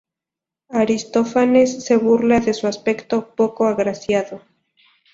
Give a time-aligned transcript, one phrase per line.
[0.69, 4.41] Aristófanes se burla de su aspecto poco agraciado.